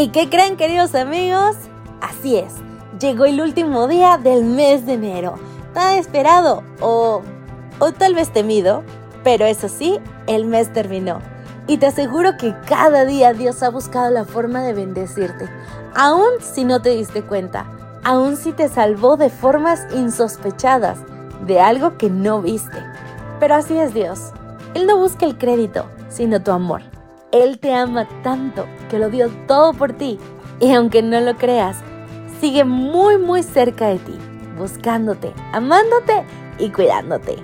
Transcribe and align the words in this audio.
¿Y 0.00 0.08
qué 0.08 0.30
creen 0.30 0.56
queridos 0.56 0.94
amigos? 0.94 1.56
Así 2.00 2.38
es, 2.38 2.54
llegó 2.98 3.26
el 3.26 3.38
último 3.38 3.86
día 3.86 4.16
del 4.16 4.44
mes 4.44 4.86
de 4.86 4.94
enero. 4.94 5.34
Tan 5.74 5.98
esperado 5.98 6.62
o, 6.80 7.20
o 7.78 7.92
tal 7.92 8.14
vez 8.14 8.32
temido, 8.32 8.82
pero 9.22 9.44
eso 9.44 9.68
sí, 9.68 10.00
el 10.26 10.46
mes 10.46 10.72
terminó. 10.72 11.20
Y 11.66 11.76
te 11.76 11.88
aseguro 11.88 12.38
que 12.38 12.54
cada 12.66 13.04
día 13.04 13.34
Dios 13.34 13.62
ha 13.62 13.68
buscado 13.68 14.10
la 14.10 14.24
forma 14.24 14.62
de 14.62 14.72
bendecirte, 14.72 15.50
aun 15.94 16.30
si 16.40 16.64
no 16.64 16.80
te 16.80 16.96
diste 16.96 17.22
cuenta, 17.22 17.66
aun 18.02 18.38
si 18.38 18.52
te 18.52 18.70
salvó 18.70 19.18
de 19.18 19.28
formas 19.28 19.86
insospechadas, 19.94 20.98
de 21.46 21.60
algo 21.60 21.98
que 21.98 22.08
no 22.08 22.40
viste. 22.40 22.82
Pero 23.38 23.54
así 23.54 23.76
es 23.76 23.92
Dios. 23.92 24.32
Él 24.72 24.86
no 24.86 24.96
busca 24.96 25.26
el 25.26 25.36
crédito, 25.36 25.84
sino 26.08 26.42
tu 26.42 26.52
amor. 26.52 26.80
Él 27.32 27.58
te 27.60 27.74
ama 27.74 28.08
tanto 28.22 28.66
que 28.88 28.98
lo 28.98 29.08
dio 29.08 29.28
todo 29.46 29.72
por 29.72 29.92
ti 29.92 30.18
y 30.58 30.72
aunque 30.74 31.02
no 31.02 31.20
lo 31.20 31.36
creas, 31.36 31.76
sigue 32.40 32.64
muy 32.64 33.18
muy 33.18 33.42
cerca 33.42 33.88
de 33.88 33.98
ti, 33.98 34.18
buscándote, 34.58 35.32
amándote 35.52 36.24
y 36.58 36.70
cuidándote. 36.70 37.36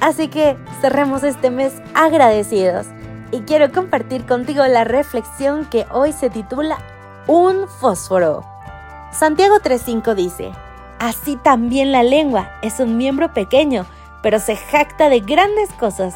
Así 0.00 0.28
que 0.28 0.56
cerremos 0.80 1.24
este 1.24 1.50
mes 1.50 1.74
agradecidos 1.94 2.86
y 3.32 3.40
quiero 3.40 3.72
compartir 3.72 4.24
contigo 4.26 4.64
la 4.66 4.84
reflexión 4.84 5.64
que 5.64 5.86
hoy 5.90 6.12
se 6.12 6.30
titula 6.30 6.78
Un 7.26 7.66
fósforo. 7.68 8.44
Santiago 9.12 9.56
3.5 9.56 10.14
dice, 10.14 10.52
Así 11.00 11.36
también 11.36 11.90
la 11.90 12.02
lengua 12.02 12.50
es 12.62 12.78
un 12.80 12.96
miembro 12.96 13.32
pequeño, 13.32 13.86
pero 14.22 14.38
se 14.38 14.56
jacta 14.56 15.08
de 15.08 15.20
grandes 15.20 15.70
cosas. 15.72 16.14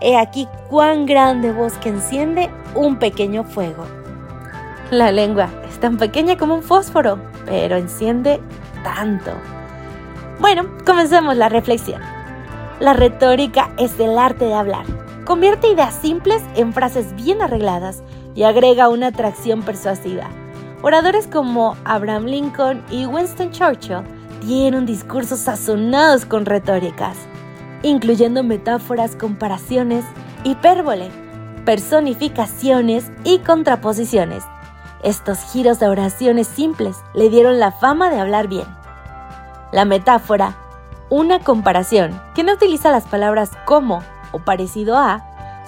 He 0.00 0.16
aquí 0.16 0.46
cuán 0.68 1.06
grande 1.06 1.52
voz 1.52 1.74
que 1.74 1.88
enciende 1.88 2.50
un 2.74 2.96
pequeño 2.96 3.44
fuego. 3.44 3.84
La 4.90 5.10
lengua 5.10 5.48
es 5.68 5.80
tan 5.80 5.96
pequeña 5.96 6.36
como 6.36 6.54
un 6.54 6.62
fósforo, 6.62 7.18
pero 7.44 7.76
enciende 7.76 8.40
tanto. 8.84 9.32
Bueno, 10.38 10.64
comencemos 10.84 11.36
la 11.36 11.48
reflexión. 11.48 12.02
La 12.78 12.92
retórica 12.92 13.70
es 13.78 13.98
el 13.98 14.18
arte 14.18 14.44
de 14.44 14.54
hablar. 14.54 14.84
Convierte 15.24 15.68
ideas 15.68 15.94
simples 15.94 16.42
en 16.54 16.72
frases 16.72 17.16
bien 17.16 17.40
arregladas 17.40 18.02
y 18.34 18.42
agrega 18.42 18.90
una 18.90 19.08
atracción 19.08 19.62
persuasiva. 19.62 20.28
Oradores 20.82 21.26
como 21.26 21.74
Abraham 21.84 22.26
Lincoln 22.26 22.84
y 22.90 23.06
Winston 23.06 23.50
Churchill 23.50 24.02
tienen 24.46 24.84
discursos 24.84 25.40
sazonados 25.40 26.26
con 26.26 26.44
retóricas, 26.44 27.16
incluyendo 27.86 28.42
metáforas, 28.42 29.14
comparaciones, 29.14 30.04
hipérbole, 30.44 31.10
personificaciones 31.64 33.10
y 33.24 33.38
contraposiciones. 33.38 34.44
Estos 35.02 35.38
giros 35.52 35.78
de 35.78 35.88
oraciones 35.88 36.48
simples 36.48 36.96
le 37.14 37.28
dieron 37.28 37.60
la 37.60 37.70
fama 37.70 38.10
de 38.10 38.18
hablar 38.18 38.48
bien. 38.48 38.66
La 39.72 39.84
metáfora, 39.84 40.56
una 41.10 41.38
comparación 41.38 42.20
que 42.34 42.42
no 42.42 42.54
utiliza 42.54 42.90
las 42.90 43.04
palabras 43.04 43.52
como 43.64 44.02
o 44.32 44.40
parecido 44.40 44.96
a, 44.96 45.24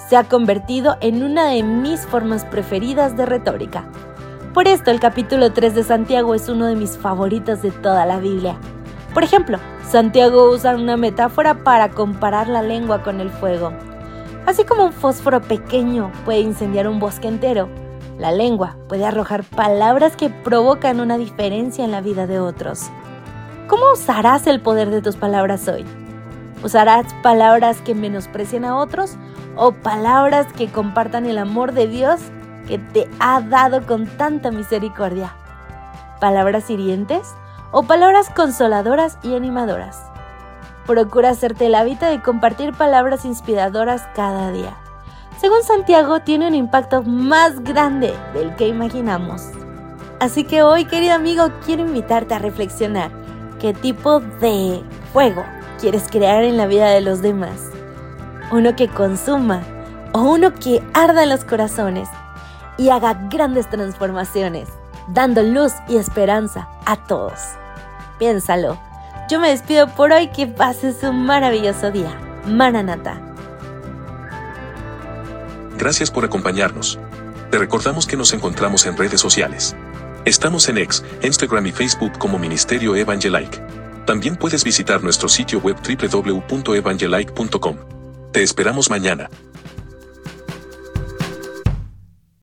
se 0.09 0.17
ha 0.17 0.25
convertido 0.25 0.97
en 1.01 1.23
una 1.23 1.47
de 1.47 1.63
mis 1.63 2.01
formas 2.01 2.43
preferidas 2.43 3.15
de 3.15 3.25
retórica. 3.25 3.85
Por 4.53 4.67
esto 4.67 4.91
el 4.91 4.99
capítulo 4.99 5.53
3 5.53 5.75
de 5.75 5.83
Santiago 5.83 6.33
es 6.33 6.49
uno 6.49 6.65
de 6.65 6.75
mis 6.75 6.97
favoritos 6.97 7.61
de 7.61 7.71
toda 7.71 8.05
la 8.05 8.17
Biblia. 8.17 8.57
Por 9.13 9.23
ejemplo, 9.23 9.57
Santiago 9.89 10.51
usa 10.51 10.75
una 10.75 10.97
metáfora 10.97 11.63
para 11.63 11.89
comparar 11.89 12.47
la 12.47 12.61
lengua 12.61 13.01
con 13.01 13.19
el 13.21 13.31
fuego. 13.31 13.73
Así 14.45 14.63
como 14.63 14.85
un 14.85 14.93
fósforo 14.93 15.41
pequeño 15.41 16.11
puede 16.25 16.41
incendiar 16.41 16.87
un 16.87 16.99
bosque 16.99 17.27
entero, 17.27 17.69
la 18.19 18.31
lengua 18.31 18.75
puede 18.87 19.05
arrojar 19.05 19.43
palabras 19.43 20.15
que 20.15 20.29
provocan 20.29 20.99
una 20.99 21.17
diferencia 21.17 21.85
en 21.85 21.91
la 21.91 22.01
vida 22.01 22.27
de 22.27 22.39
otros. 22.39 22.89
¿Cómo 23.67 23.83
usarás 23.93 24.45
el 24.45 24.61
poder 24.61 24.89
de 24.89 25.01
tus 25.01 25.15
palabras 25.15 25.67
hoy? 25.67 25.85
¿Usarás 26.63 27.13
palabras 27.23 27.81
que 27.81 27.95
menosprecian 27.95 28.65
a 28.65 28.75
otros 28.75 29.15
o 29.55 29.71
palabras 29.71 30.51
que 30.53 30.67
compartan 30.67 31.25
el 31.25 31.37
amor 31.37 31.71
de 31.71 31.87
Dios 31.87 32.19
que 32.67 32.77
te 32.77 33.09
ha 33.19 33.41
dado 33.41 33.85
con 33.85 34.05
tanta 34.05 34.51
misericordia? 34.51 35.33
¿Palabras 36.19 36.69
hirientes 36.69 37.33
o 37.71 37.83
palabras 37.83 38.29
consoladoras 38.29 39.17
y 39.23 39.35
animadoras? 39.35 40.01
Procura 40.85 41.29
hacerte 41.29 41.67
el 41.67 41.75
hábito 41.75 42.05
de 42.05 42.21
compartir 42.21 42.73
palabras 42.73 43.25
inspiradoras 43.25 44.07
cada 44.15 44.51
día. 44.51 44.75
Según 45.39 45.63
Santiago, 45.63 46.19
tiene 46.21 46.47
un 46.47 46.55
impacto 46.55 47.03
más 47.03 47.63
grande 47.63 48.13
del 48.33 48.55
que 48.55 48.67
imaginamos. 48.67 49.49
Así 50.19 50.43
que 50.43 50.63
hoy, 50.63 50.85
querido 50.85 51.13
amigo, 51.13 51.49
quiero 51.65 51.83
invitarte 51.83 52.33
a 52.33 52.39
reflexionar 52.39 53.11
qué 53.59 53.73
tipo 53.73 54.19
de 54.19 54.83
fuego 55.13 55.45
quieres 55.79 56.07
crear 56.09 56.43
en 56.43 56.57
la 56.57 56.67
vida 56.67 56.89
de 56.89 57.01
los 57.01 57.21
demás. 57.21 57.69
Uno 58.51 58.75
que 58.75 58.89
consuma 58.89 59.61
o 60.13 60.23
uno 60.23 60.53
que 60.55 60.83
arda 60.93 61.23
en 61.23 61.29
los 61.29 61.45
corazones 61.45 62.09
y 62.77 62.89
haga 62.89 63.13
grandes 63.29 63.69
transformaciones, 63.69 64.67
dando 65.09 65.43
luz 65.43 65.73
y 65.87 65.97
esperanza 65.97 66.67
a 66.89 66.95
todos. 66.95 67.39
Piénsalo. 68.17 68.79
Yo 69.29 69.39
me 69.39 69.49
despido 69.49 69.87
por 69.95 70.11
hoy, 70.11 70.29
que 70.29 70.47
pases 70.47 71.03
un 71.03 71.23
maravilloso 71.23 71.91
día. 71.91 72.19
Maranata. 72.47 73.21
Gracias 75.77 76.09
por 76.09 76.25
acompañarnos. 76.25 76.99
Te 77.51 77.59
recordamos 77.59 78.07
que 78.07 78.17
nos 78.17 78.33
encontramos 78.33 78.87
en 78.87 78.97
redes 78.97 79.21
sociales. 79.21 79.75
Estamos 80.25 80.67
en 80.67 80.79
X, 80.79 81.05
Instagram 81.21 81.67
y 81.67 81.71
Facebook 81.71 82.17
como 82.17 82.39
Ministerio 82.39 82.95
Evangelike. 82.95 83.61
También 84.07 84.35
puedes 84.35 84.63
visitar 84.63 85.03
nuestro 85.03 85.29
sitio 85.29 85.59
web 85.59 85.77
www.evangelike.com. 85.77 87.75
Te 88.31 88.41
esperamos 88.41 88.89
mañana. 88.89 89.29